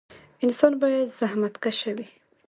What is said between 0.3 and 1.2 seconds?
انسان باید